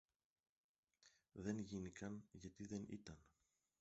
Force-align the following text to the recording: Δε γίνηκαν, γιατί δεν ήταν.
Δε 1.31 1.51
γίνηκαν, 1.51 2.23
γιατί 2.31 2.65
δεν 2.65 2.85
ήταν. 2.89 3.17